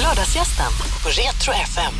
[0.00, 0.72] Lördagsgästen
[1.02, 1.92] på Retro FM.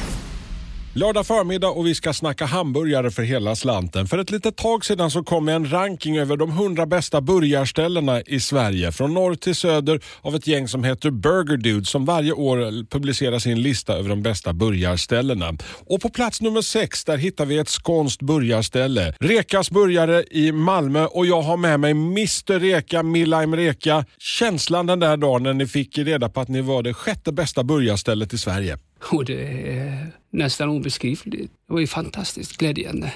[0.97, 4.07] Lördag förmiddag och vi ska snacka hamburgare för hela slanten.
[4.07, 8.41] För ett litet tag sedan så kom en ranking över de 100 bästa burgarställena i
[8.41, 8.93] Sverige.
[8.93, 13.39] Från norr till söder av ett gäng som heter Burger Dude som varje år publicerar
[13.39, 15.53] sin lista över de bästa burgarställena.
[15.87, 19.15] Och på plats nummer sex där hittar vi ett skånskt burgarställe.
[19.21, 24.05] Rekas burgare i Malmö och jag har med mig Mr Reka, Milaim Reka.
[24.19, 27.65] Känslan den där dagen när ni fick reda på att ni var det sjätte bästa
[27.65, 28.79] burgarstället i Sverige.
[29.13, 29.43] Och det
[29.79, 31.53] är nästan obeskrivligt.
[31.67, 33.13] Det var ju fantastiskt glädjande.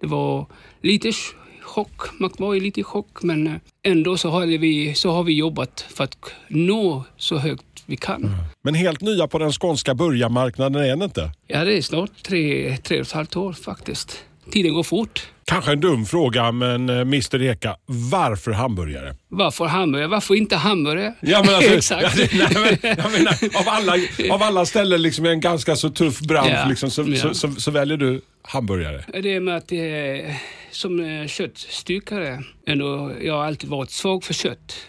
[0.00, 0.46] Det var
[0.80, 4.94] lite ch- chock, man var ju lite i chock men eh, ändå så har vi,
[4.94, 6.16] så har vi jobbat för att
[6.48, 8.30] nå så högt vi kan.
[8.62, 11.30] Men helt nya på den skånska burgarmarknaden är ni inte?
[11.46, 14.24] Ja, det är snart tre, tre och ett halvt år faktiskt.
[14.50, 15.26] Tiden går fort.
[15.44, 19.14] Kanske en dum fråga, men eh, Mr Reka, varför hamburgare?
[19.28, 20.08] Varför hamburgare?
[20.08, 21.14] Varför inte hamburgare?
[21.20, 22.18] Ja, men alltså, Exakt.
[22.32, 23.92] Ja, nej, men, jag menar, av, alla,
[24.30, 27.16] av alla ställen liksom i en ganska så tuff bransch Ja, liksom, så, ja.
[27.16, 29.04] så, så, så väljer du hamburgare.
[29.22, 30.36] Det är med att är,
[30.70, 34.86] som eh, köttstyckare, ändå, jag har alltid varit svag för kött.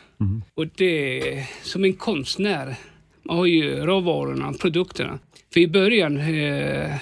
[0.56, 2.76] Och det som en konstnär.
[3.26, 5.20] Man har ju råvarorna, produkterna.
[5.54, 6.96] För i början eh,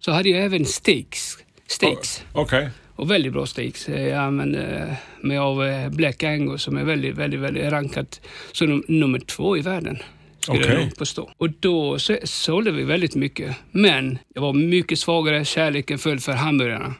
[0.00, 1.38] så hade jag även steaks.
[1.72, 2.24] Steaks.
[2.32, 2.70] Okej.
[2.96, 3.88] Och väldigt bra steaks.
[3.88, 8.20] Jag använder mig av eh, Black Angus som är väldigt, väldigt, väldigt rankat
[8.52, 9.98] som num- nummer två i världen.
[10.40, 10.82] Skulle Okej.
[10.84, 11.30] jag påstå.
[11.36, 13.56] Och då så, sålde vi väldigt mycket.
[13.70, 15.44] Men jag var mycket svagare.
[15.44, 16.94] Kärleken föll för hamburgarna.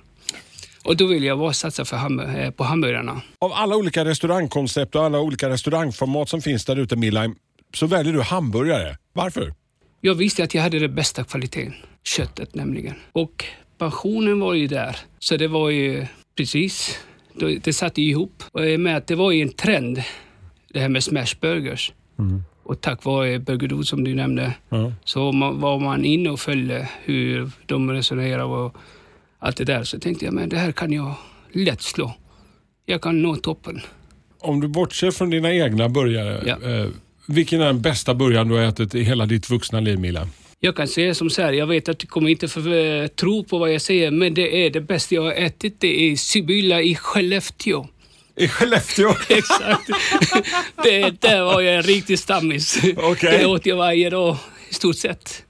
[0.84, 3.22] Och då ville jag bara satsa för ham- eh, på hamburgarna.
[3.38, 7.34] Av alla olika restaurangkoncept och alla olika restaurangformat som finns där ute, Milheim,
[7.74, 8.96] så väljer du hamburgare.
[9.12, 9.54] Varför?
[10.00, 11.74] Jag visste att jag hade den bästa kvaliteten.
[12.04, 12.94] Köttet nämligen.
[13.12, 13.44] Och
[13.82, 14.96] passionen var ju där.
[15.18, 16.98] Så det var ju precis,
[17.64, 18.42] det, satt ihop.
[18.52, 20.02] Och med att det var ju en trend,
[20.72, 21.92] det här med smashburgers.
[22.64, 24.92] Och tack vare Burger som du nämnde, Ja.
[25.04, 28.76] så ma- var man inne och följde hur de resonerade och
[29.38, 29.84] allt det där.
[29.84, 31.14] Så tänkte jag, men det här kan jag
[31.52, 32.14] lätt slå.
[32.86, 33.80] Jag kan nå toppen.
[34.40, 36.70] Om du bortser från dina egna burgare, Ja.
[36.70, 36.88] eh,
[37.28, 40.28] vilken är den bästa burgaren du har ätit i hela ditt vuxna liv, Mila?
[40.64, 43.58] Jag kan säga som så här, jag vet att du kommer inte för, tro på
[43.58, 45.80] vad jag säger, men det är det bästa jag har ätit.
[45.80, 47.86] Det är Sibylla i Skellefteå.
[48.36, 49.08] I Skellefteå?
[49.28, 49.86] Exakt.
[50.84, 52.78] det, där var jag en riktig stammis.
[52.96, 53.38] Okej.
[53.38, 54.36] Det åt jag varje dag
[54.70, 55.44] i stort sett.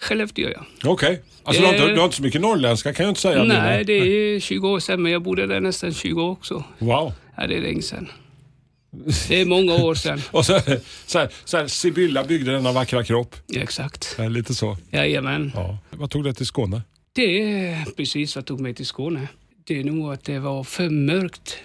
[0.00, 0.64] Skellefteå ja.
[0.84, 1.22] Okej.
[1.44, 3.44] Alltså, du, har inte, du har inte så mycket norrländska kan jag inte säga.
[3.44, 6.64] Nej, det är 20 år sedan, men jag bodde där nästan 20 år också.
[6.78, 7.12] Wow.
[7.36, 8.08] Ja, det är länge sedan.
[9.28, 10.20] Det är många år sedan.
[10.30, 10.60] Och så,
[11.06, 13.36] så, här, så här, Sibylla byggde denna vackra kropp.
[13.54, 14.16] Exakt.
[14.30, 14.76] Lite så.
[14.90, 15.52] Jajamän.
[15.54, 15.78] Ja.
[15.90, 16.82] Vad tog det till Skåne?
[17.12, 19.28] Det är precis vad tog mig till Skåne.
[19.64, 21.58] Det är nog att det var för mörkt.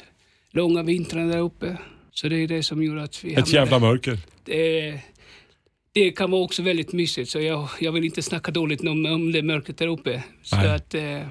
[0.52, 1.78] Långa vintrar där uppe.
[2.14, 4.20] Så det är det som gjorde att vi Ett jävla mörker.
[4.44, 5.00] det,
[5.92, 9.32] det kan vara också väldigt mysigt, så jag, jag vill inte snacka dåligt om, om
[9.32, 10.24] det mörkret där uppe.
[10.44, 10.70] Så Nej.
[10.70, 11.22] att, eh,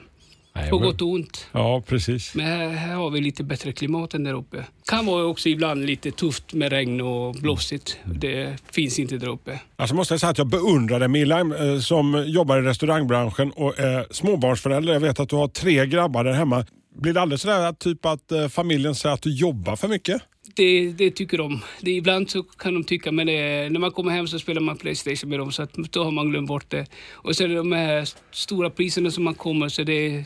[0.57, 1.47] Nej, på men- gott och ont.
[1.53, 2.35] Ja, precis.
[2.35, 4.65] Men här, här har vi lite bättre klimat än där uppe.
[4.91, 7.99] Kan vara också ibland lite tufft med regn och blåsigt.
[8.05, 9.61] Det finns inte där uppe.
[9.77, 13.79] Alltså måste jag säga att jag beundrar dig Milheim eh, som jobbar i restaurangbranschen och
[13.79, 14.93] är småbarnsförälder.
[14.93, 16.65] Jag vet att du har tre grabbar där hemma.
[16.99, 20.23] Blir det aldrig sådär typ att eh, familjen säger att du jobbar för mycket?
[20.57, 21.61] Det, det tycker de.
[21.81, 24.77] Det, ibland så kan de tycka, men det, när man kommer hem så spelar man
[24.77, 26.87] Playstation med dem, så att då har man glömt bort det.
[27.13, 30.25] Och sen de här stora priserna som man kommer, så det,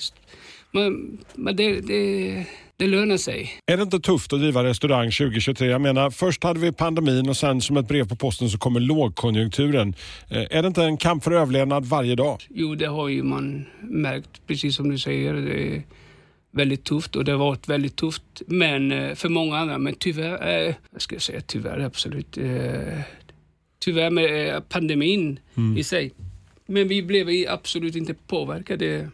[0.70, 2.44] man, men det, det,
[2.76, 3.52] det lönar sig.
[3.66, 5.66] Är det inte tufft att driva restaurang 2023?
[5.66, 8.80] Jag menar, först hade vi pandemin och sen som ett brev på posten så kommer
[8.80, 9.94] lågkonjunkturen.
[10.28, 12.46] Eh, Är det inte en kamp för överlevnad varje dag?
[12.50, 15.34] Jo, det har ju man märkt, precis som du säger.
[16.53, 19.78] Det väldigt tufft och det har varit väldigt tufft men, eh, för många andra.
[19.78, 23.00] Men tyvärr, eh, jag ska säga tyvärr absolut, eh,
[23.78, 25.41] tyvärr med eh, pandemin
[25.77, 26.12] i sig.
[26.66, 29.11] Men vi blev absolut inte påverkade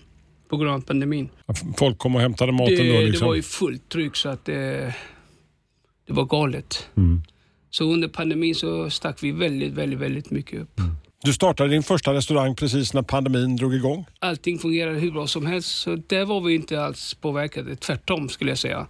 [0.48, 1.28] på grund av pandemin.
[1.76, 3.28] Folk kom och hämtade maten Det, då det liksom.
[3.28, 4.94] var ju fullt tryck så att det,
[6.06, 6.88] det var galet.
[6.96, 7.22] Mm.
[7.70, 10.80] Så under pandemin så stack vi väldigt, väldigt, väldigt mycket upp.
[11.22, 14.04] Du startade din första restaurang precis när pandemin drog igång.
[14.18, 15.68] allting fungerade hur bra som helst.
[15.68, 17.76] Så där var vi inte alls påverkade.
[17.76, 18.86] Tvärtom skulle jag säga.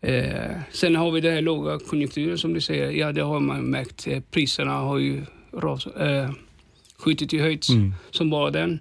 [0.00, 2.90] Eh, sen har vi den här låga konjunkturen som du säger.
[2.90, 4.06] Ja, det har man märkt.
[4.06, 5.22] Eh, priserna har ju
[5.52, 6.30] ras, eh,
[6.98, 7.68] skjutit i höjds
[8.10, 8.78] som bara den.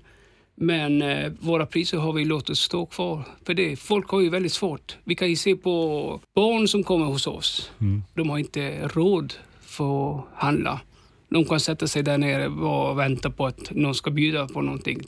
[0.55, 3.23] Men eh, våra priser har vi låtit stå kvar.
[3.45, 4.97] För det, folk har ju väldigt svårt.
[5.03, 7.71] Vi kan ju se på barn som kommer hos oss.
[8.13, 10.79] De har inte råd för att handla.
[11.29, 14.99] De kan sätta sig där nere och vänta på att någon ska bjuda på någonting.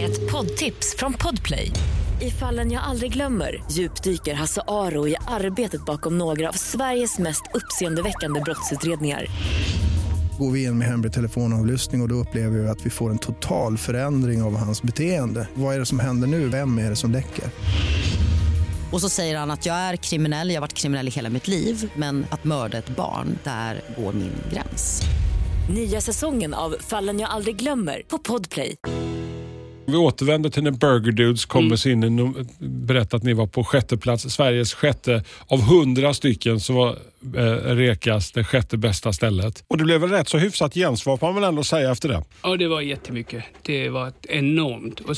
[0.00, 1.70] Ett poddtips från Podplay.
[2.22, 7.42] I fallen jag aldrig glömmer djupdyker Hasse Aro i arbetet bakom några av Sveriges mest
[7.54, 9.26] uppseendeväckande brottsutredningar.
[10.38, 13.18] Går vi in med hemlig telefonavlyssning och, och då upplever vi att vi får en
[13.18, 15.48] total förändring av hans beteende.
[15.54, 16.48] Vad är det som händer nu?
[16.48, 17.44] Vem är det som läcker?
[18.94, 21.48] Och så säger han att jag är kriminell, jag har varit kriminell i hela mitt
[21.48, 25.02] liv men att mörda ett barn, där går min gräns.
[25.74, 28.74] Nya säsongen av Fallen jag aldrig glömmer på Podplay.
[29.86, 33.64] Vi återvänder till när Burger Dudes kom med sin, no- berättade att ni var på
[33.64, 35.24] sjätte plats, Sveriges sjätte.
[35.46, 36.98] Av hundra stycken så var
[37.36, 39.64] eh, Rekas det sjätte bästa stället.
[39.68, 42.24] Och det blev väl rätt så hyfsat gensvar får man väl ändå säga efter det.
[42.42, 43.44] Ja, det var jättemycket.
[43.62, 45.00] Det var ett enormt.
[45.00, 45.16] Och,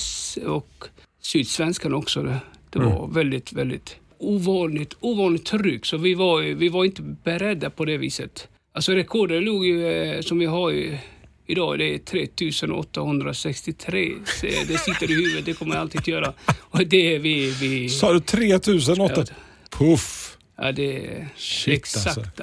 [0.56, 0.84] och
[1.22, 2.34] Sydsvenskan också.
[2.78, 5.86] Det, det var väldigt, väldigt ovanligt, ovanligt tryck.
[5.86, 8.48] Så vi var, vi var inte beredda på det viset.
[8.72, 10.98] Alltså rekordet låg ju, eh, som vi har ju
[11.46, 14.12] idag, det är 3863.
[14.24, 16.32] Så Det sitter i huvudet, det kommer jag alltid att göra.
[16.58, 17.50] Och det är vi...
[17.50, 19.14] vi Sa du 3008?
[19.16, 19.24] Ja.
[19.70, 20.36] Puff!
[20.56, 22.20] ja, det är Shit, exakta.
[22.20, 22.42] alltså.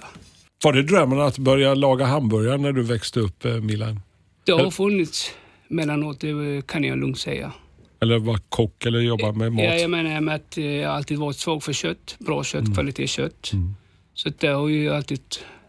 [0.64, 4.00] Var det drömmen att börja laga hamburgare när du växte upp, eh, Milan?
[4.44, 5.32] Det har funnits
[5.68, 7.52] mellanåt, det kan jag lugnt säga.
[8.04, 9.64] Eller vara kock eller jobba med mat?
[9.66, 12.16] Ja, jag menar med att eh, jag alltid varit svag för kött.
[12.20, 12.74] Bra kött, Mm.
[12.74, 13.52] kvalitetskött.
[14.14, 15.20] Så det har ju alltid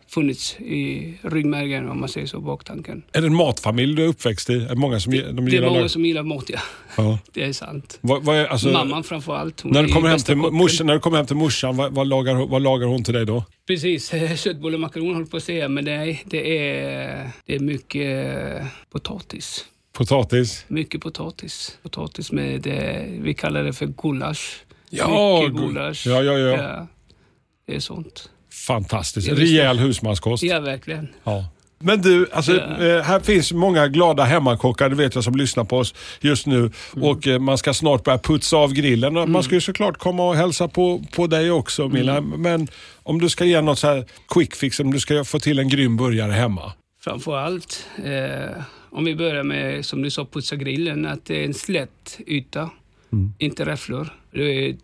[0.08, 3.02] funnits i ryggmärgen om man säger så, baktanken.
[3.12, 4.52] Är det en matfamilj du är uppväxt i?
[4.54, 6.58] Är det många som de Det är gillar många lag- som gillar mat, ja.
[6.96, 7.18] Ja.
[7.32, 7.98] Det är sant.
[8.00, 9.64] Vad, vad är, alltså, Mamman framför allt.
[9.64, 12.06] när, är du kommer hem till morsan, när du kommer hem till morsan, vad, vad,
[12.06, 13.44] lagar, vad lagar hon till dig då?
[13.66, 18.62] Precis, köttbullar och makaroner håller på att säga, men nej, det är, det är mycket
[18.92, 19.64] potatis.
[19.98, 20.64] Potatis?
[20.68, 21.78] Mycket potatis.
[21.82, 24.64] Potatis med, eh, vi kallar det för gulasch.
[24.90, 26.06] Ja, mycket gu- gulasch.
[26.06, 26.86] ja, ja, ja.
[27.66, 28.30] Det är sånt.
[28.66, 29.28] Fantastiskt.
[29.28, 30.42] Rejäl husmanskost.
[30.42, 31.08] Ja, verkligen.
[31.24, 31.44] Ja.
[31.78, 32.84] Men du, alltså, Ja.
[32.86, 36.58] eh, här finns många glada hemmakockar, det vet jag, som lyssnar på oss just nu.
[36.58, 36.70] Mm.
[37.08, 39.16] Och eh, Man ska snart börja putsa av grillen.
[39.16, 42.16] Och Man ska ju såklart komma och hälsa på, på dig också Milla.
[42.16, 42.42] Mm.
[42.42, 42.68] Men
[43.02, 45.68] om du ska ge något så här quick fix, om du ska få till en
[45.68, 46.72] grym burgare hemma.
[47.00, 48.62] Framför allt, eh,
[48.94, 52.70] om vi börjar med, som du sa, putsa grillen, att det är en slätt yta,
[53.38, 54.08] inte räfflor.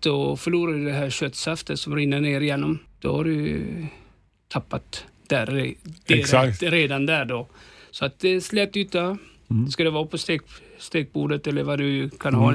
[0.00, 2.78] Då förlorar du det här köttsaftet som rinner ner igenom.
[3.00, 3.62] Då har du
[4.48, 5.58] tappat där,
[6.66, 7.48] är redan där då.
[7.90, 9.18] Så att det är en slätt yta.
[9.70, 10.42] Ska det vara på stek,
[10.78, 12.54] stekbordet eller vad du kan ha,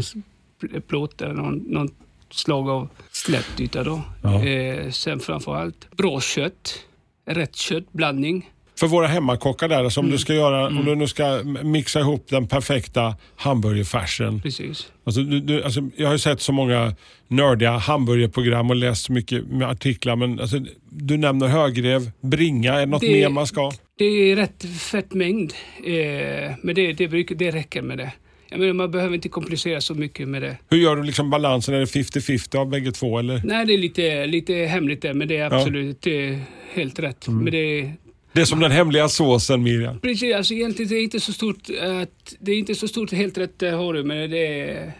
[0.74, 1.90] en plåt eller någon, någon
[2.30, 4.02] slag av slätt yta då.
[4.24, 4.46] Ja.
[4.46, 6.86] Eh, sen framför allt bra kött,
[7.25, 8.52] rätt köttblandning.
[8.80, 10.12] För våra hemmakockar där, alltså om Mm.
[10.12, 14.42] du ska göra, om du nu ska mixa ihop den perfekta hamburgerfärsen.
[14.42, 14.88] Precis.
[15.04, 16.95] Alltså, du, du, alltså, jag har ju sett så många
[17.27, 20.16] nördiga hamburgerprogram och läst så mycket med artiklar.
[20.16, 20.57] Men alltså,
[20.89, 23.72] du nämner högrev, bringa, är det något Det- mer man ska?
[23.98, 25.54] Det är rätt fettmängd,
[25.86, 28.12] eh, men det, det, brukar, det räcker med det.
[28.50, 30.57] Jag menar, man behöver inte komplicera så mycket med det.
[30.69, 31.75] Hur gör du liksom balansen?
[31.75, 33.19] Är det 50-50 av bägge två?
[33.19, 33.42] Eller?
[33.45, 35.45] Nej, det är lite, lite hemligt där, men det är Ja.
[35.45, 35.57] Mm.
[35.60, 36.39] absolut det är
[36.74, 37.28] helt rätt.
[37.28, 37.92] Men det,
[38.36, 40.00] Det är som den hemliga såsen Miriam.
[40.00, 41.58] precis, alltså egentligen det är inte så stort,
[42.02, 44.92] att, det är inte så stort helt rätt det har du, men det är,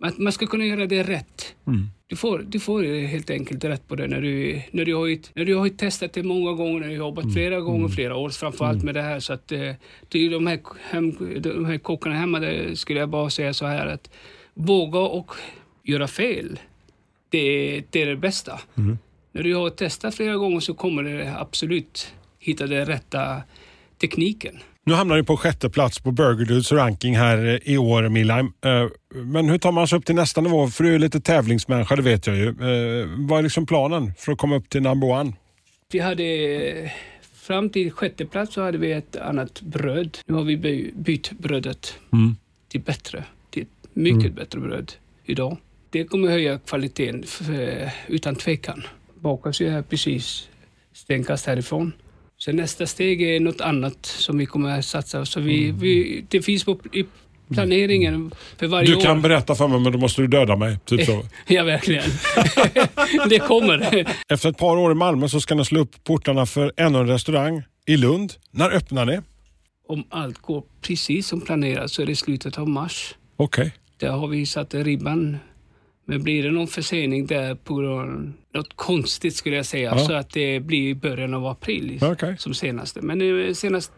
[0.00, 1.54] att man ska kunna göra det rätt.
[2.06, 5.44] Du, får, du får helt enkelt rätt på det när du, när du, har, när
[5.44, 8.82] du har testat det många gånger, när du har jobbat flera gånger, flera år framförallt
[8.84, 9.20] med det här.
[9.20, 9.72] Så att, eh,
[10.08, 10.60] det är de, här,
[10.90, 14.10] hem, de här kockarna hemma, där skulle jag bara säga så här att
[14.54, 15.30] våga och
[15.84, 16.58] göra fel.
[17.30, 17.38] Det,
[17.76, 18.60] är- det är det bästa.
[19.32, 23.42] När du har testat flera gånger så kommer du absolut hitta den rätta
[24.00, 24.58] tekniken.
[24.84, 28.52] Nu hamnar du på sjätte plats på Burger Dudes ranking här eh, i år Miriam.
[28.64, 30.68] Eh, Men hur tar man sig upp till nästa nivå?
[30.68, 32.48] För du är lite tävlingsmänniska, det vet jag ju.
[32.48, 35.32] Eh, Vad är liksom planen för att komma upp till number one?
[35.92, 36.90] Vi hade
[37.34, 40.18] fram till sjätte plats så hade vi ett annat bröd.
[40.26, 41.94] Nu har vi by- bytt brödet
[42.68, 44.92] till bättre, till ett mycket bättre bröd
[45.24, 45.56] idag.
[45.90, 48.82] Det kommer höja kvaliteten för, utan tvekan.
[49.20, 50.48] Bakas ju här precis
[50.92, 51.92] stenkast härifrån.
[52.38, 55.24] Sen nästa steg är något annat som vi kommer att satsa.
[55.26, 57.04] Så vi, vi, det finns på, i
[57.52, 59.00] planeringen för varje Du år.
[59.00, 60.78] kan berätta för mig men då måste du döda mig.
[60.84, 61.24] Typ så.
[61.46, 62.10] Ja, verkligen.
[63.28, 64.06] det kommer.
[64.28, 67.06] Efter ett par år i Malmö så ska ni slå upp portarna för ännu en
[67.06, 68.32] restaurang i Lund.
[68.50, 69.20] När öppnar ni?
[69.88, 73.14] Om allt går precis som planerat så är det slutet av mars.
[73.36, 73.72] Okej.
[74.00, 75.36] Där har vi satt ribban.
[76.10, 80.04] Men blir det någon försening där på grund av något konstigt skulle jag säga, Ja.
[80.06, 82.36] så att det blir i början av april Okej.
[82.38, 83.00] som senaste.
[83.02, 83.92] Men eh, senast,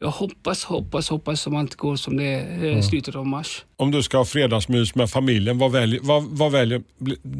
[0.00, 3.64] jag hoppas, hoppas, hoppas som allt går som det är eh, slutet av mars.
[3.76, 6.82] Om du ska ha fredagsmys med familjen, vad väljer, vad, vad väljer,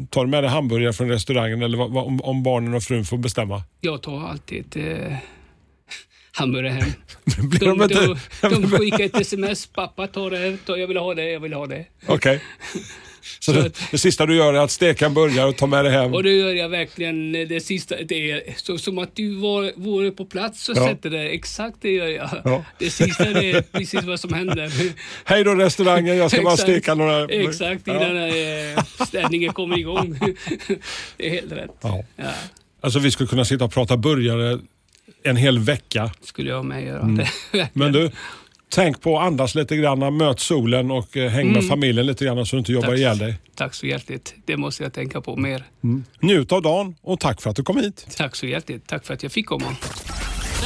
[0.09, 3.05] tar du med dig hamburgare från restaurangen eller vad, vad, om, om barnen och frun
[3.05, 3.61] får bestämma?
[3.81, 5.13] Jag tar alltid eh,
[6.31, 6.89] hamburgare hem.
[7.49, 7.87] Blir De, de
[8.41, 9.67] de, de skickar ett sms.
[9.67, 10.57] Pappa, ta det.
[10.65, 11.85] Ta, jag vill ha det, jag vill ha det.
[12.07, 12.41] Okej.
[13.39, 15.67] Så, Så det, att- det sista du gör är att steka en burgare och ta
[15.67, 16.13] med dig hem.
[16.13, 17.95] Och det gör jag verkligen det sista.
[18.07, 20.87] Det är så, som att du var, vore på plats och Ja.
[20.87, 21.29] sätter det.
[21.29, 22.29] Exakt det gör jag.
[22.43, 22.65] Ja.
[22.79, 24.71] Det sista det är precis vad som händer.
[25.25, 27.25] Hej då restaurangen, jag ska bara steka några...
[27.25, 30.19] Exakt innan eh, städningen kommer igång.
[31.17, 31.71] det är helt rätt.
[31.81, 32.03] Ja.
[32.15, 32.23] Ja,
[32.81, 34.59] Alltså vi skulle kunna sitta och prata burgare
[35.23, 36.11] en hel vecka.
[36.23, 37.01] skulle jag med göra.
[37.01, 37.25] Mm.
[37.73, 38.11] Men du,
[38.73, 42.45] tänk på att andas lite grann, möt solen och eh, häng med familjen lite grann
[42.45, 42.97] så du inte jobbar Tack.
[42.97, 43.35] ihjäl dig.
[43.55, 44.35] Tack så hjärtligt.
[44.45, 45.65] Det måste jag tänka på mer.
[46.19, 48.07] Njut av dagen och tack för att du kom hit.
[48.17, 48.87] Tack så hjärtligt.
[48.87, 49.65] Tack för att jag fick komma.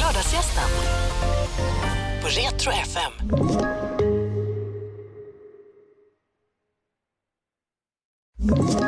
[0.00, 0.68] Lördagsgästen
[2.22, 3.12] på Retro FM.
[8.52, 8.87] Ett